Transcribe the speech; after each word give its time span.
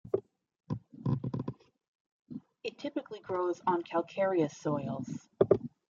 It 2.63 2.79
typically 2.79 3.19
grows 3.19 3.61
on 3.67 3.83
calcareous 3.83 4.57
soils. 4.57 5.29